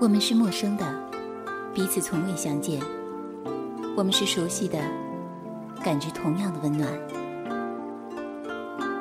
[0.00, 0.84] 我们是陌生的，
[1.74, 2.80] 彼此从未相见；
[3.94, 4.78] 我们是熟悉的，
[5.84, 6.90] 感觉同样的温暖。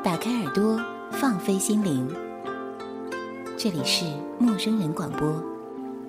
[0.03, 0.77] 打开耳朵，
[1.11, 2.05] 放飞心灵。
[3.55, 4.03] 这里是
[4.37, 5.41] 陌生人广播，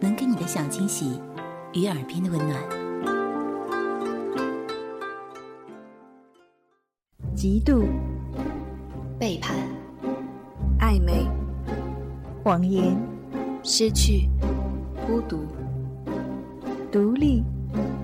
[0.01, 1.21] 能给你的小惊喜
[1.73, 2.61] 与耳边的温暖。
[7.37, 7.85] 嫉妒、
[9.21, 9.57] 背叛、
[10.81, 11.25] 暧昧、
[12.43, 13.01] 谎言、
[13.63, 14.29] 失去。
[15.11, 15.45] 孤独、
[16.93, 17.43] 独立、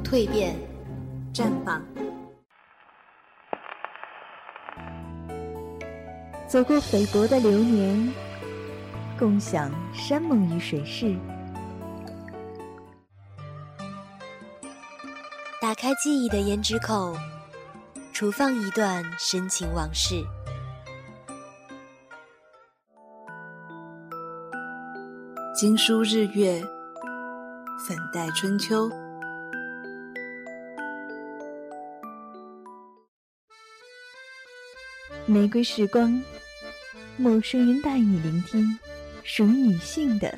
[0.02, 0.56] 蜕变、
[1.32, 1.80] 绽放，
[6.48, 8.12] 走过菲薄的流年，
[9.16, 11.16] 共享山盟与水誓。
[15.62, 17.16] 打开记忆的胭脂扣，
[18.12, 20.24] 储放一段深情往事。
[25.54, 26.60] 经书日月。
[27.86, 28.90] 粉黛春秋，
[35.24, 36.20] 玫瑰时光，
[37.16, 38.76] 陌生人带你聆听
[39.22, 40.36] 属于女性的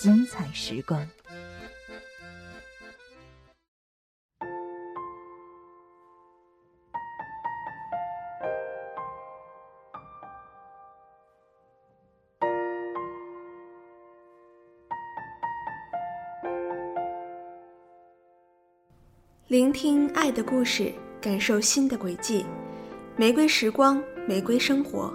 [0.00, 1.06] 精彩时光。
[19.48, 22.44] 聆听爱的故事，感受新的轨迹。
[23.14, 25.14] 玫瑰时光，玫瑰生活。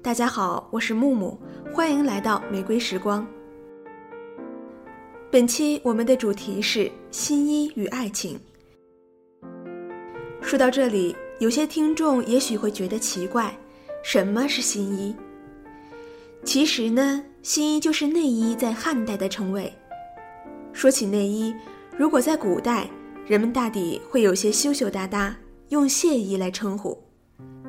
[0.00, 1.36] 大家好，我是木木，
[1.70, 3.26] 欢迎来到玫瑰时光。
[5.30, 8.40] 本期我们的主题是新衣与爱情。
[10.40, 13.54] 说到这里，有些听众也许会觉得奇怪，
[14.02, 15.14] 什么是新衣？
[16.44, 19.70] 其实呢，新衣就是内衣在汉代的称谓。
[20.72, 21.54] 说起内衣，
[21.94, 22.88] 如果在古代，
[23.26, 25.34] 人们大抵会有些羞羞答答，
[25.70, 27.02] 用亵衣来称呼，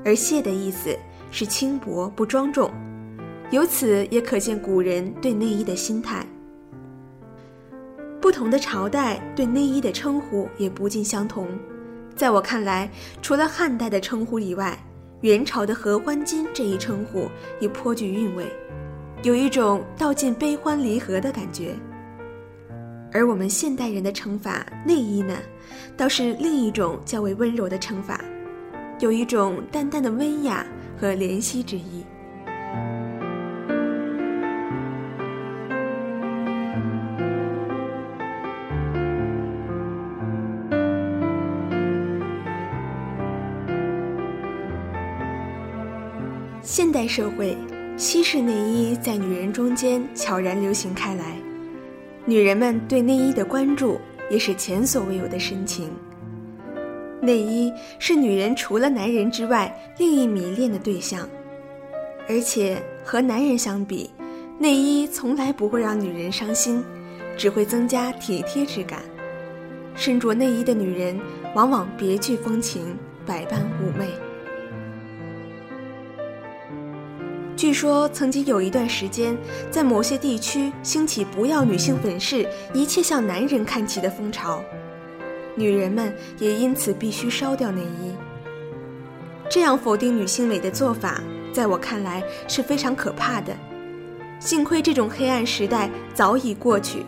[0.03, 0.93] 而亵的意思
[1.31, 2.69] 是轻薄不庄重，
[3.51, 6.25] 由此也可见古人对内衣的心态。
[8.19, 11.47] 不同的朝代对内衣的称呼也不尽相同，
[12.17, 12.91] 在我看来，
[13.21, 14.77] 除了汉代的称呼以外，
[15.21, 17.29] 元朝的合欢巾这一称呼
[17.61, 18.45] 也颇具韵味，
[19.23, 21.73] 有一种道尽悲欢离合的感觉。
[23.15, 25.37] 而我们现代人的惩罚“内衣”呢，
[25.95, 28.19] 倒是另一种较为温柔的惩罚，
[28.99, 30.65] 有一种淡淡的温雅
[30.99, 32.03] 和怜惜之意。
[46.61, 47.55] 现代社会，
[47.95, 51.44] 西式内衣在女人中间悄然流行开来。
[52.25, 53.99] 女人们对内衣的关注
[54.29, 55.91] 也是前所未有的深情。
[57.21, 61.27] 内衣是女人除了男人之外另一迷恋的对象，
[62.27, 64.09] 而且和男人相比，
[64.57, 66.83] 内衣从来不会让女人伤心，
[67.37, 69.01] 只会增加体贴之感。
[69.95, 71.17] 身着内衣的女人
[71.53, 74.24] 往往别具风情，百般妩媚。
[77.55, 79.37] 据说曾经有一段时间，
[79.71, 84.61] 在某些地区兴起“不要女性粉饰，一切向男人看齐”的风潮，
[85.55, 88.13] 女人们也因此必须烧掉内衣。
[89.49, 91.21] 这样否定女性美的做法，
[91.53, 93.55] 在我看来是非常可怕的。
[94.37, 97.05] 幸亏这种黑暗时代早已过去，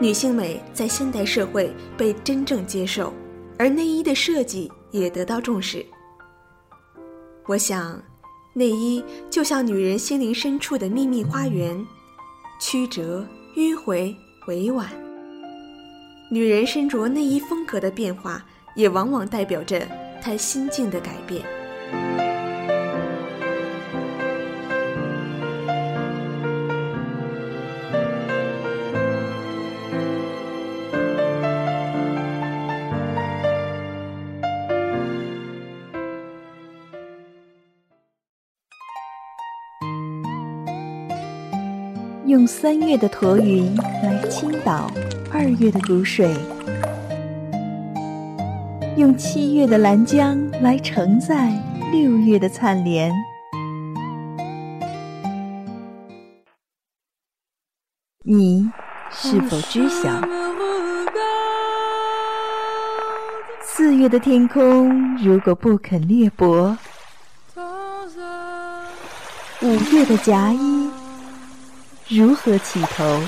[0.00, 3.12] 女性美在现代社会被真正接受，
[3.58, 5.84] 而内衣的设计也得到重视。
[7.44, 8.02] 我想。
[8.56, 11.86] 内衣就像女人心灵深处的秘密花园，
[12.58, 13.22] 曲折、
[13.54, 14.88] 迂回、委婉。
[16.30, 18.42] 女人身着内衣风格的变化，
[18.74, 19.86] 也往往代表着
[20.22, 21.44] 她心境的改变。
[42.46, 44.88] 用三月的驼云来倾倒
[45.32, 46.32] 二月的谷水，
[48.96, 51.52] 用七月的兰江来承载
[51.90, 53.12] 六月的灿莲。
[58.22, 58.70] 你
[59.10, 60.20] 是否知晓？
[63.60, 66.76] 四月的天空如果不肯裂帛，
[69.62, 70.85] 五月的夹衣。
[72.08, 73.20] 如何起头？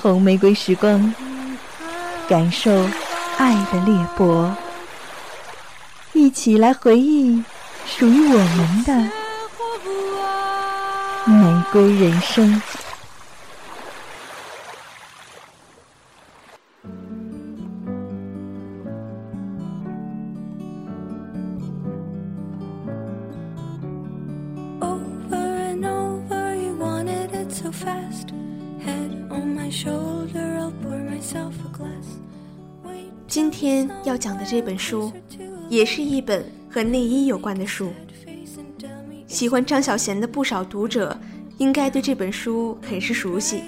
[0.00, 1.12] 红玫瑰时光
[2.28, 2.70] 感受
[3.36, 4.52] 爱的裂帛
[6.12, 7.42] 一起来回忆
[7.84, 8.94] 属于我们的
[11.26, 12.62] 玫瑰人生。
[33.26, 35.12] 今天要讲的这本书，
[35.68, 37.92] 也是一本和内衣有关的书。
[39.26, 41.16] 喜欢张小娴的不少读者，
[41.58, 43.62] 应该对这本书很是熟悉。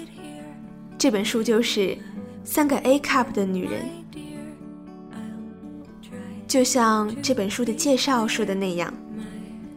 [0.97, 1.79] 这本书就是
[2.43, 3.81] 《三个 A cup 的女人》，
[6.47, 8.91] 就像这本书的介绍说的那样，《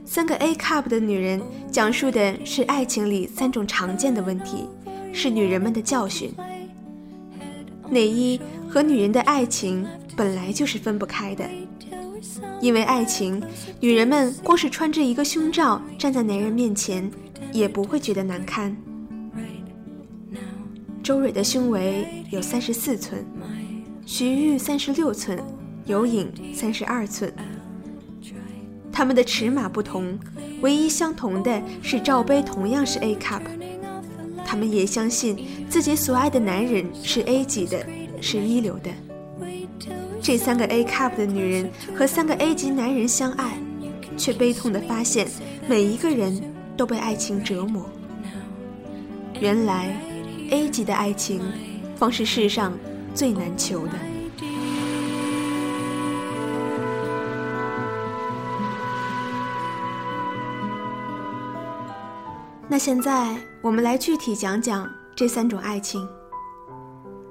[0.05, 1.41] 三个 A cup 的女人》
[1.71, 4.67] 讲述的是爱情里三种常见的问题，
[5.13, 6.33] 是女人们的教训。
[7.91, 8.41] 内衣。
[8.67, 9.87] 和女人的爱情
[10.17, 11.49] 本来就是分不开的，
[12.61, 13.41] 因为爱情，
[13.79, 17.09] 女人们光是穿着一个胸罩站在男人面前，
[17.53, 18.77] 也不会觉得难堪。
[21.05, 23.25] 周蕊的胸围有三十四寸，
[24.05, 25.41] 徐玉三十六寸，
[25.87, 27.33] 有颖三十二寸。
[28.95, 30.19] 他们的尺码不同，
[30.63, 33.43] 唯一相同的是罩杯同样是 A cup。
[34.47, 37.85] 他们也相信自己所爱的男人是 A 级的。
[38.21, 38.91] 是一流的。
[40.23, 43.59] 这三个 A cup 的女人和三个 A 级男人相爱，
[44.17, 45.29] 却悲痛地发现，
[45.69, 46.43] 每一个人
[46.75, 47.85] 都被爱情折磨。
[49.41, 49.95] 原来
[50.53, 51.43] ，A 级的爱情，
[51.97, 52.73] 方是世上
[53.15, 53.93] 最难求的。
[62.75, 66.05] 那现在，我们来具体讲讲这三种爱情。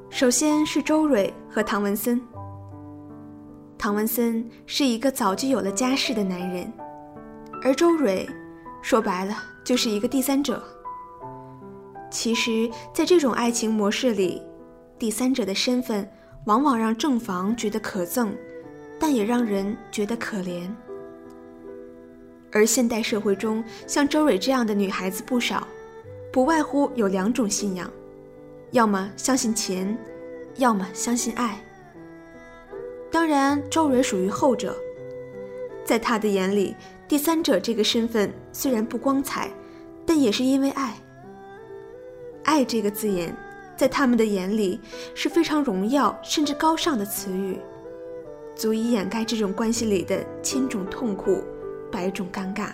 [0.10, 2.22] 首先是周蕊和唐文森。
[3.78, 6.72] 唐文森是一个早就有了家室的男人，
[7.62, 8.25] 而周蕊，
[8.81, 9.36] 说白了
[9.66, 10.63] 就是一个第三者。
[12.10, 14.42] 其实，在这种爱情模式里，
[14.98, 16.10] 第三者的身份
[16.45, 18.30] 往往让正房觉得可憎，
[18.98, 20.74] 但也让人觉得可怜。
[22.53, 25.67] 而现代社会中，像周蕊这样的女孩子不少，
[26.31, 27.91] 不外乎有两种信仰。
[28.71, 29.97] 要么相信钱，
[30.57, 31.59] 要么相信爱。
[33.11, 34.77] 当然，周蕊属于后者。
[35.83, 36.75] 在他的眼里，
[37.07, 39.51] 第三者这个身份虽然不光彩，
[40.06, 40.95] 但也是因为爱。
[42.44, 43.35] 爱这个字眼，
[43.75, 44.79] 在他们的眼里
[45.13, 47.59] 是非常荣耀甚至高尚的词语，
[48.56, 51.44] 足以掩盖这种关系里的千种痛苦、
[51.94, 52.72] 百种尴尬，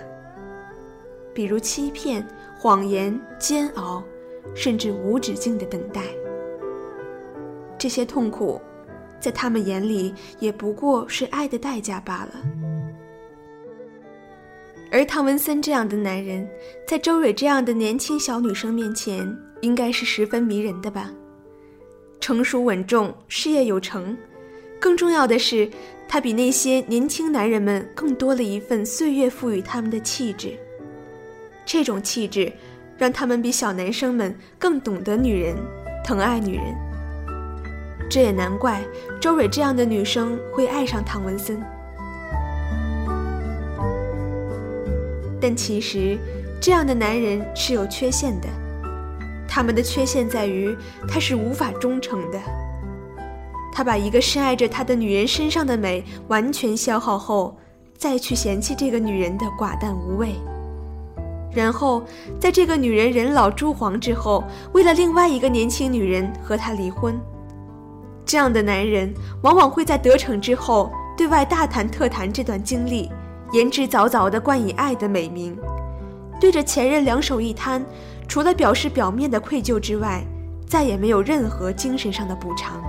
[1.34, 2.26] 比如欺骗、
[2.58, 4.02] 谎言、煎熬。
[4.56, 6.02] 甚至无止境的等待，
[7.78, 8.60] 这些痛苦，
[9.20, 12.32] 在他们眼里也不过是爱的代价罢了。
[14.92, 16.50] 而唐文森这样的男人，
[16.88, 21.12] 在周蕊这样的年轻小女生面前，应该是十分迷人的吧？
[22.20, 24.18] 成熟稳重，事业有成，
[24.80, 25.70] 更重要的是，
[26.10, 30.58] 他比那些年轻男人们更多了一份岁月赋予他们的气质。
[31.66, 32.52] 这种气质。
[33.00, 35.56] 让他们比小男生们更懂得女人，
[36.04, 36.66] 疼爱女人。
[38.10, 38.84] 这也难怪
[39.22, 41.64] 周蕊这样的女生会爱上唐文森。
[45.40, 46.18] 但其实，
[46.60, 48.50] 这样的男人是有缺陷的。
[49.48, 50.76] 他们的缺陷在于，
[51.08, 52.38] 他是无法忠诚的。
[53.72, 57.58] 他把一个深爱着他的女人身上的美完全消耗后，
[57.98, 60.36] 再去嫌弃这个女人的寡淡无味。
[61.52, 62.04] 然后，
[62.40, 67.20] 在这个女人人老珠黄之后，为了另外一个年轻女人和他离婚。
[68.24, 69.12] 这样的男人
[69.42, 73.10] 往往会在得逞之后，对外大谈特谈这段经历，
[73.52, 75.58] 言之凿凿地冠以爱的美名，
[76.40, 77.84] 对着前任两手一摊，
[78.28, 80.24] 除了表示表面的愧疚之外，
[80.68, 82.80] 再也没有任何精神上的补偿。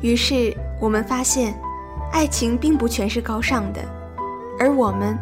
[0.00, 1.52] 于是我们发现，
[2.12, 3.80] 爱情并不全是高尚的，
[4.58, 5.18] 而我们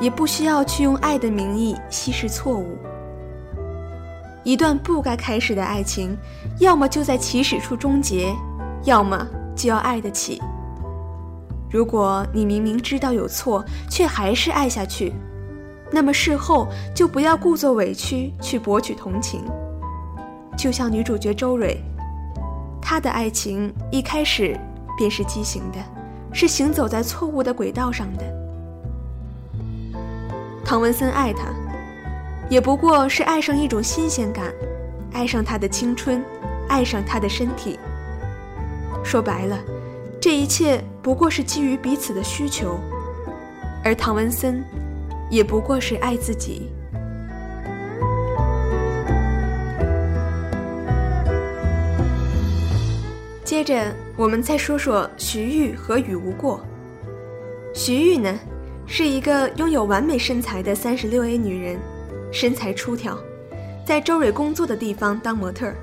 [0.00, 2.78] 也不需要去用爱的名义稀释错误。
[4.44, 6.16] 一段不该开始的爱情，
[6.60, 8.32] 要么就在起始处终结，
[8.84, 10.40] 要么就要爱得起。
[11.68, 15.12] 如果你明明知道有错，却还是爱下去，
[15.90, 19.42] 那么事后就不要故作委屈去博取同情。
[20.56, 21.82] 就像女主角周蕊。
[22.82, 24.58] 他的爱情一开始
[24.96, 25.78] 便是畸形的，
[26.32, 28.24] 是行走在错误的轨道上的。
[30.64, 31.48] 唐文森爱他，
[32.48, 34.52] 也不过是爱上一种新鲜感，
[35.12, 36.22] 爱上他的青春，
[36.68, 37.78] 爱上他的身体。
[39.04, 39.58] 说白了，
[40.20, 42.78] 这一切不过是基于彼此的需求，
[43.82, 44.62] 而唐文森，
[45.28, 46.70] 也不过是爱自己。
[53.50, 56.64] 接着，我们再说说徐玉和雨无过。
[57.74, 58.38] 徐玉呢，
[58.86, 61.76] 是一个拥有完美身材的三十六 A 女人，
[62.30, 63.18] 身材出挑，
[63.84, 65.74] 在周蕊工作的地方当模特儿。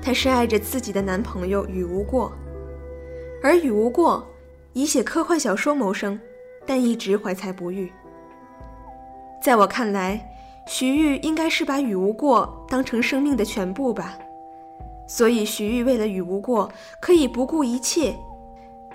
[0.00, 2.32] 她深爱着自己的男朋友雨无过，
[3.42, 4.24] 而雨无过
[4.74, 6.16] 以写科幻小说谋生，
[6.64, 7.92] 但一直怀才不遇。
[9.42, 10.24] 在我看来，
[10.68, 14.16] 徐玉应该是把雨无过当成生命的全部吧。
[15.06, 16.70] 所以，徐玉为了雨无过，
[17.00, 18.16] 可以不顾一切，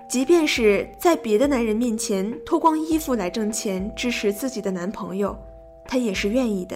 [0.09, 5.37] 即便是在别的男人面前脱光衣服来挣钱支持自己的男朋友，
[5.85, 6.75] 她也是愿意的。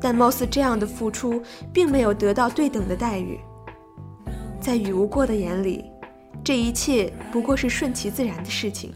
[0.00, 1.40] 但貌似这样的付出，
[1.72, 3.38] 并没有得到对等的待遇。
[4.60, 5.90] 在雨无过的眼里，
[6.42, 8.92] 这一切不过是顺其自然的事情。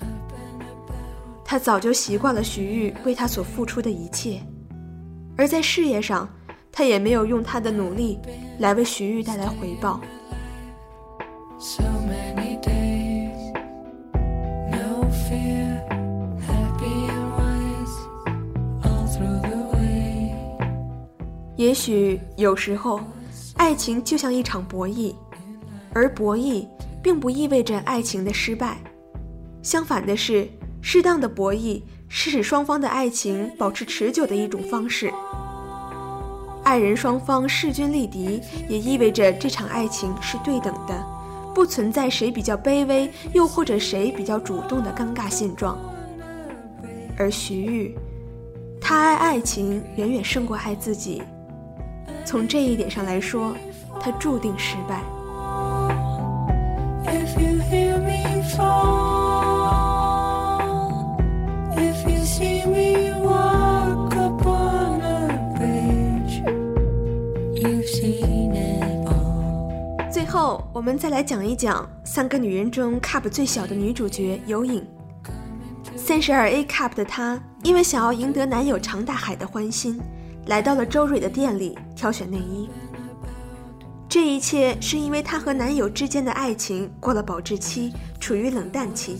[1.44, 4.40] 他早就习惯了徐玉为他所付出的一切，
[5.36, 6.28] 而在事业上。
[6.78, 8.18] 他也没有用他的努力
[8.58, 9.98] 来为徐玉带来回报。
[21.56, 23.00] 也许有时候，
[23.56, 25.14] 爱情就像一场博弈，
[25.94, 26.68] 而博弈
[27.02, 28.76] 并不意味着爱情的失败。
[29.62, 30.46] 相反的是，
[30.82, 35.10] 适当的博弈是使双方的爱情保持持久的一种方式。
[36.66, 41.00] 爱人双方势均力敌，也意味着这场爱情是对等的，
[41.54, 45.78] 不存在谁比较卑微，又或者谁比较主动的尴尬现状。
[47.16, 47.96] 而徐玉，
[48.80, 51.22] 他爱爱情远远胜过爱自己，
[52.24, 53.54] 从这一点上来说，
[54.00, 55.00] 他注定失败
[57.06, 59.35] if you hear me for。
[70.38, 74.86] 后，我们再来讲一讲三个女人中 cup 最小的女主角有影。
[75.96, 79.98] 三十二 A cup 的她，因为想要赢得男友常大海的欢心，
[80.44, 82.68] 来到了周蕊的店里挑选内衣。
[84.10, 89.16] 这一切是因为她和男友之间的爱情过了保质期，处于冷淡期。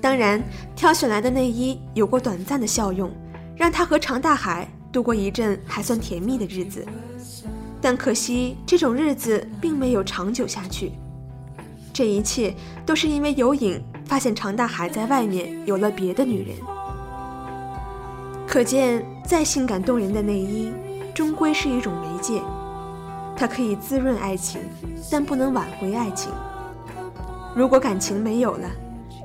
[0.00, 0.42] 当然，
[0.74, 3.08] 挑选来的内衣有过短暂的效用，
[3.56, 6.84] 让她和常大海度过一阵还算甜蜜的日子。
[7.80, 10.92] 但可惜，这种日子并没有长久下去。
[11.92, 12.54] 这一切
[12.86, 16.56] 都是因为有影发现常大海在外面有了别的女人。
[18.46, 20.72] 可见，再性感动人的内衣，
[21.14, 22.40] 终归是一种媒介，
[23.36, 24.60] 它可以滋润爱情，
[25.10, 26.32] 但不能挽回爱情。
[27.54, 28.68] 如果感情没有了，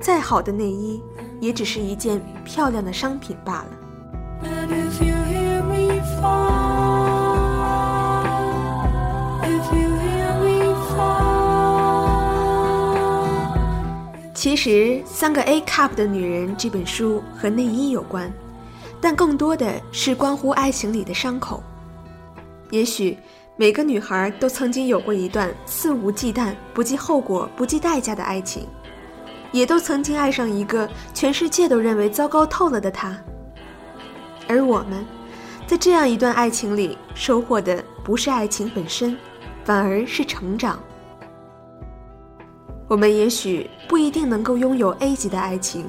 [0.01, 1.01] 再好的内衣，
[1.39, 3.67] 也只是一件漂亮的商品罢了。
[14.43, 14.69] 其实，
[15.05, 18.29] 《三个 A cup 的女人》这本书和内衣有关，
[19.00, 21.63] 但更多的是关乎爱情里的伤口。
[22.69, 23.17] 也许
[23.55, 28.67] 每个女孩都曾经有过一段肆无忌惮、不计后果、不计代价的爱情，
[29.53, 33.17] 也都曾经爱上一个全世界都认为糟糕透了的他。
[34.50, 35.05] 而我们，
[35.65, 39.17] 在这样一段爱情里收获的不是爱情本身，
[39.63, 40.83] 反而是成长。
[42.93, 45.83] 我们也许不一定能够拥有 A 级的爱情，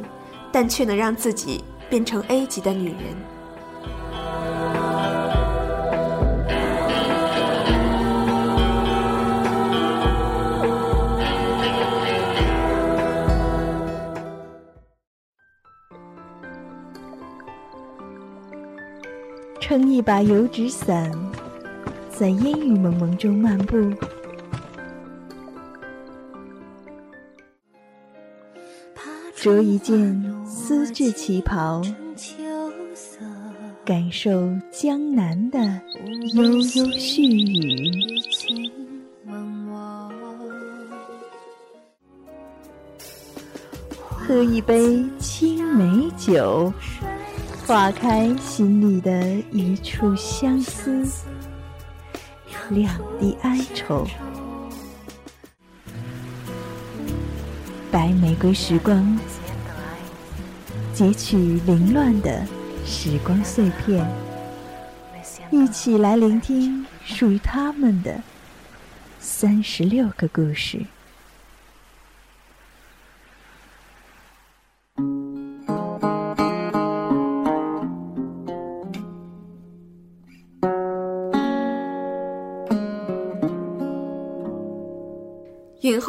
[0.50, 2.98] 但却能让自己变成 A 级的女人。
[19.60, 21.12] 撑一把油纸伞，
[22.08, 23.76] 在烟雨蒙蒙中漫步。
[29.44, 31.82] 着一件丝质旗袍，
[33.84, 35.60] 感受江南的
[36.32, 37.92] 悠悠絮语。
[44.14, 46.72] 喝一杯青梅酒，
[47.66, 51.04] 化开心里的一处相思，
[52.70, 54.06] 两地哀愁。
[57.94, 59.16] 白玫瑰时光，
[60.92, 62.44] 截取凌乱的
[62.84, 64.04] 时光碎片，
[65.52, 68.20] 一起来聆听属于他们的
[69.20, 70.84] 三十六个故事。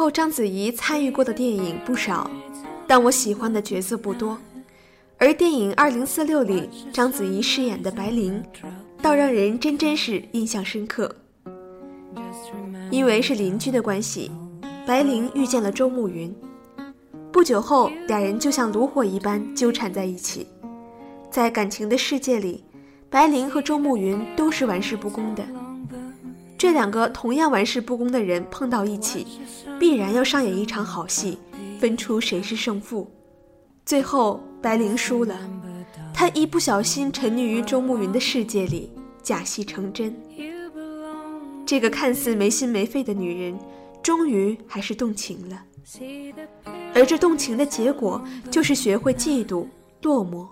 [0.06, 2.30] 后章子怡参与过的电影不少，
[2.86, 4.38] 但我喜欢的角色不多。
[5.18, 8.40] 而电影《二零四六》里，章子怡饰演的白灵，
[9.02, 11.12] 倒让人真真是印象深刻。
[12.88, 14.30] 因为是邻居的关系，
[14.86, 16.32] 白灵遇见了周慕云，
[17.32, 20.46] 不久后，俩人就像炉火一般纠缠在一起。
[21.32, 22.62] 在感情的世界里，
[23.10, 25.44] 白灵和周慕云都是玩世不恭的。
[26.58, 29.26] 这两个同样玩世不恭的人碰到一起，
[29.78, 31.38] 必然要上演一场好戏，
[31.78, 33.10] 分出谁是胜负。
[33.84, 35.38] 最后，白灵输了，
[36.14, 38.90] 她一不小心沉溺于周慕云的世界里，
[39.22, 40.14] 假戏成真。
[41.66, 43.58] 这个看似没心没肺的女人，
[44.02, 45.62] 终于还是动情了。
[46.94, 49.66] 而这动情的结果，就是学会嫉妒、
[50.02, 50.46] 落寞，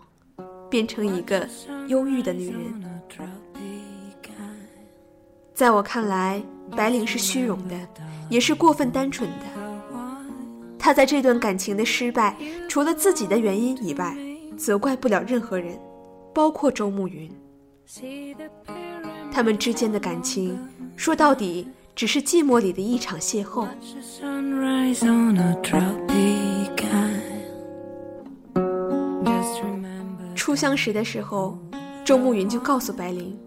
[0.69, 1.49] 变成一个
[1.89, 2.91] 忧郁的女人。
[5.55, 6.43] 在我看来，
[6.77, 7.77] 白灵是虚荣的，
[8.29, 9.47] 也是过分单纯的。
[10.77, 12.37] 她在这段感情的失败，
[12.69, 14.17] 除了自己的原因以外，
[14.57, 15.79] 责怪不了任何人，
[16.35, 17.31] 包括周慕云。
[19.31, 20.59] 他们之间的感情，
[20.97, 23.69] 说到底，只是寂寞里的一场邂逅。
[30.35, 31.57] 初相识的时候，
[32.05, 33.39] 周慕云就告诉白灵。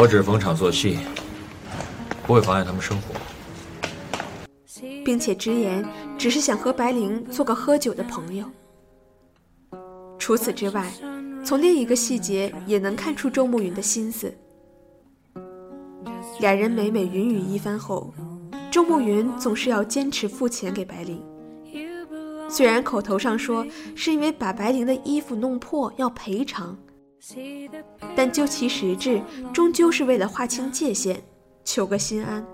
[0.00, 0.96] 我只逢场作戏，
[2.26, 3.14] 不会妨碍他们生活，
[5.04, 5.86] 并且直言
[6.16, 8.46] 只是想和白灵做个喝酒的朋友。
[10.18, 10.90] 除此之外，
[11.44, 14.34] 从另一个细节也能看出周慕云的心思。
[16.38, 18.10] 俩人每每云雨一番后，
[18.70, 21.22] 周慕云总是要坚持付钱给白灵，
[22.48, 26.78] 虽然口头上说是因为把白灵的衣服弄破要赔偿。
[28.16, 29.20] 但究其实质，
[29.52, 31.22] 终究是为了划清界限，
[31.64, 32.44] 求个心安。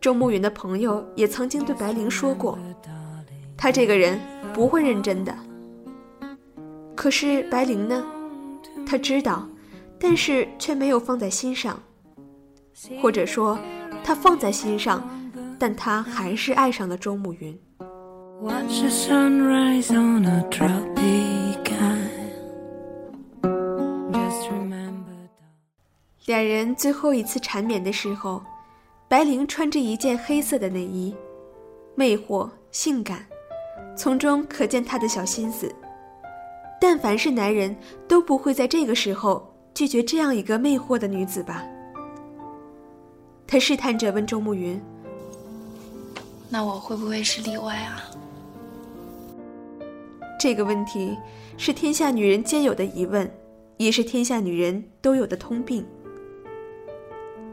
[0.00, 2.58] 周慕云的朋友也曾经对白灵说过，
[3.56, 4.20] 他这个人
[4.52, 5.34] 不会认真的。
[6.94, 8.04] 可是白灵呢？
[8.86, 9.48] 他知道，
[9.98, 11.82] 但是却没有放在心上，
[13.00, 13.58] 或者说，
[14.02, 15.08] 他放在心上，
[15.58, 17.58] 但他还是爱上了周慕云。
[26.24, 28.42] 两人最后一次缠绵的时候，
[29.08, 31.14] 白灵穿着一件黑色的内衣，
[31.94, 33.26] 魅惑性感，
[33.94, 35.70] 从中可见她的小心思。
[36.80, 37.76] 但凡是男人，
[38.08, 41.62] 都不会在这个时候拒绝这样一个魅惑的女子吧？
[43.46, 44.80] 他试探着问周慕云
[46.48, 48.02] ：“那我会不会是例外啊？”
[50.40, 51.18] 这个问题
[51.58, 53.30] 是天下女人皆有的疑问，
[53.76, 55.84] 也是天下女人都有的通病。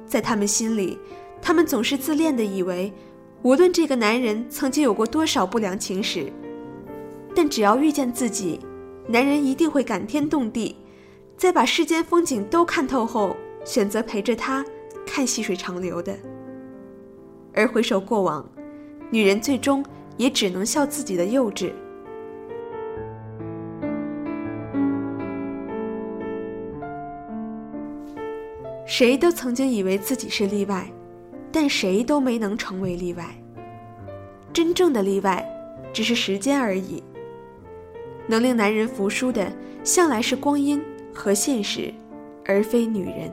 [0.06, 0.98] 在他们心里，
[1.42, 2.94] 他们总是自恋的，以为
[3.42, 6.32] 无论这个男人曾经有过多少不良情史，
[7.36, 8.58] 但只要遇见自己，
[9.06, 10.78] 男人一定会感天动地，
[11.36, 14.66] 在把世间风景都看透后，选择陪着他
[15.06, 16.18] 看细水长流的。
[17.54, 18.50] 而回首过往，
[19.10, 19.84] 女人最终
[20.16, 21.74] 也只能笑自己的幼稚。
[28.88, 30.90] 谁都曾经以为自己是例外，
[31.52, 33.38] 但谁都没能成为例外。
[34.54, 35.46] 真正的例外，
[35.94, 37.04] 只是时间而已。
[38.28, 39.52] 能令男人服输的，
[39.84, 40.82] 向来是光阴
[41.14, 41.94] 和现实，
[42.46, 43.30] 而非女人。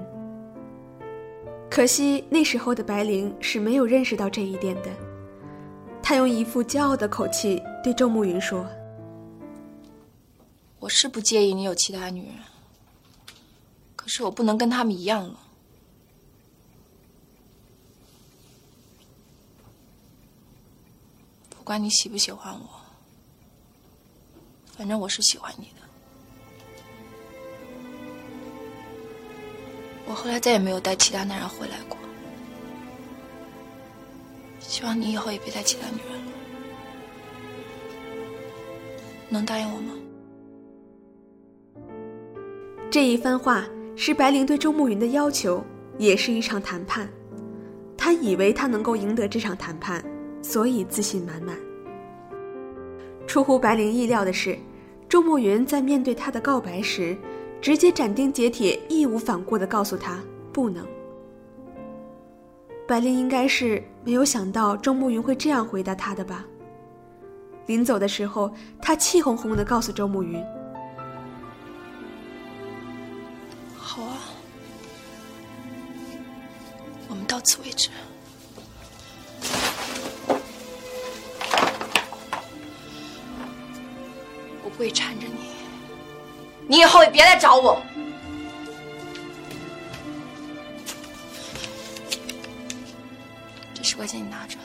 [1.71, 4.91] 可惜那时候的白灵是没有认识到这一点的。
[6.03, 8.67] 她用一副骄傲的口气对周慕云说
[10.81, 12.35] ：“我是不介意你有其他女人，
[13.95, 15.41] 可是我不能跟他们一样了。”
[21.65, 22.69] 不管你喜不喜欢我，
[24.77, 25.81] 反正我是喜欢你的。
[30.05, 31.97] 我后来再也没有带其他男人回来过，
[34.61, 36.33] 希望你以后也别带其他女人了。
[39.31, 39.95] 能答应我吗？
[42.91, 45.65] 这一番话是白灵对周慕云的要求，
[45.97, 47.09] 也是一场谈判。
[47.97, 50.05] 他以为他能够赢得这场谈判，
[50.45, 51.57] 所以自信满满。
[53.27, 54.59] 出乎白灵意料的是，
[55.09, 57.17] 周慕云在面对他的告白时，
[57.63, 60.87] 直接斩钉截铁、义无反顾地告诉他不能。
[62.87, 66.45] 白灵应该是没有想到周慕云会这样回答他的吧。
[67.67, 68.53] 临走的时候，
[68.83, 70.39] 他气哄哄地告诉周慕云
[73.75, 74.19] ：“好啊，
[77.09, 77.89] 我们到此为止。
[84.77, 85.51] 会缠着你，
[86.67, 87.81] 你以后也别来找我。
[93.73, 94.57] 这十块钱你拿着，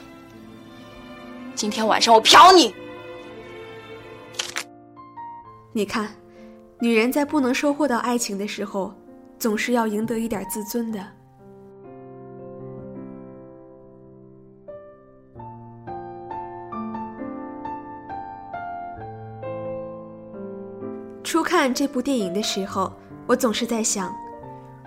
[1.55, 2.73] 今天晚上我嫖你。”
[5.71, 6.09] 你看，
[6.79, 8.93] 女人在不能收获到爱情的时候，
[9.37, 11.18] 总是要赢得一点自尊的。
[21.59, 22.89] 看这部电影的时候，
[23.27, 24.15] 我总是在想，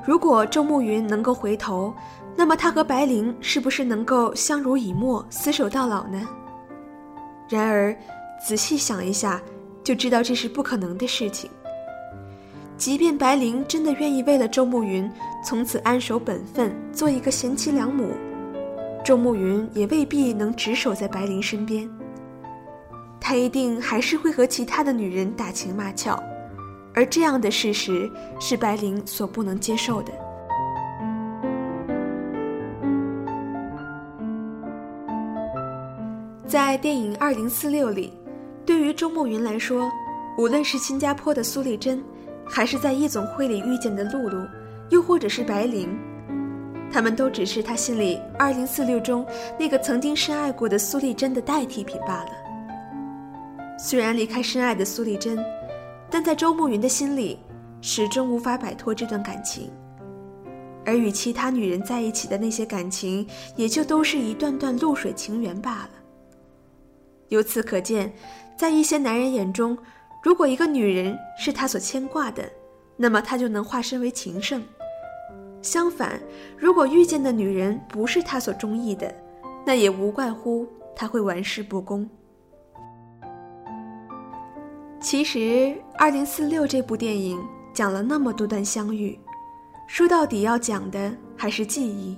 [0.06, 1.92] 如果周慕云能够回头，
[2.34, 6.26] 那么他和白灵是不是能够相濡以沫、厮守到老呢？
[7.46, 7.94] 然而，
[8.42, 9.38] 仔细想一下。
[9.84, 11.50] 就知道这是不可能的事情。
[12.78, 15.10] 即便白灵真的愿意为了周慕云
[15.44, 18.12] 从此安守本分，做一个贤妻良母，
[19.04, 21.86] 周慕云也未必能只守在白灵身边。
[23.20, 26.16] 他一定还是会和其他的女人打情骂俏，
[26.94, 30.12] 而这样的事实是白灵所不能接受的。
[36.46, 38.12] 在电影《二零四六》里。
[38.64, 39.90] 对于周慕云来说，
[40.38, 42.00] 无论是新加坡的苏丽珍，
[42.44, 44.46] 还是在夜总会里遇见的露露，
[44.88, 45.98] 又或者是白灵，
[46.92, 49.26] 他们都只是他心里二零四六中
[49.58, 52.30] 那个曾经深爱过的苏丽珍的代替品罢了。
[53.76, 55.36] 虽然离开深爱的苏丽珍，
[56.12, 57.38] 但在周慕云的心里，
[57.80, 59.70] 始终无法摆脱这段感情，
[60.84, 65.90] 而与其他女人在一起的那些感情，也就都是一段段露水情缘罢了。
[67.28, 68.12] 由此可见。
[68.54, 69.76] 在一些男人眼中，
[70.22, 72.44] 如果一个女人是他所牵挂的，
[72.96, 74.62] 那么他就能化身为情圣。
[75.62, 76.20] 相反，
[76.56, 79.12] 如果遇见的女人不是他所中意的，
[79.64, 82.08] 那也无怪乎他会玩世不恭。
[85.02, 85.38] 其实，
[85.98, 87.38] 《二零四六》这部电影
[87.74, 89.18] 讲了那么多段相遇，
[89.88, 92.16] 说到底要讲的还是记忆。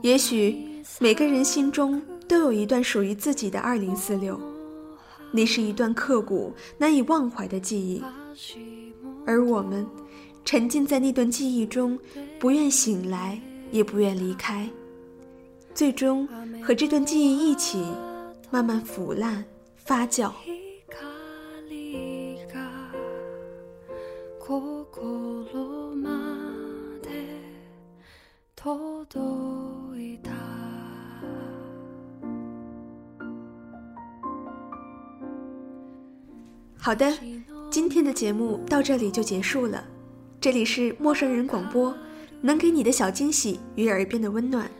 [0.00, 4.40] 也许每个人心中都有一段属于自己的二零四六。
[5.30, 8.02] 那是一段刻骨、难以忘怀的记忆，
[9.26, 9.86] 而我们
[10.46, 11.98] 沉浸在那段记忆中，
[12.40, 13.38] 不愿醒来，
[13.70, 14.66] 也不愿离开，
[15.74, 16.26] 最终
[16.62, 17.84] 和这段记忆一起
[18.50, 19.44] 慢慢腐烂、
[19.76, 20.32] 发酵。
[36.80, 37.12] 好的，
[37.70, 39.84] 今天的节目到这里就结束了。
[40.40, 41.94] 这里是陌生人广播，
[42.40, 44.70] 能给你的小惊喜与耳边的温暖。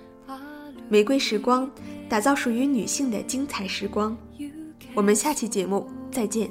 [0.88, 1.70] 玫瑰时光，
[2.08, 4.16] 打造属于女性的精彩时光。
[4.94, 6.50] 我们下期节目再见。